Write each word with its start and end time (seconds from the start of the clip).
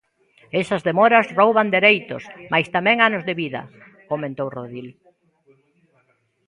"Esas 0.61 0.81
demoras 0.89 1.25
rouban 1.39 1.67
dereitos, 1.75 2.23
mais 2.51 2.67
tamén 2.75 2.97
anos 3.07 3.23
de 3.27 3.33
vida", 3.41 3.61
comentou 4.11 4.47
Rodil. 4.57 4.87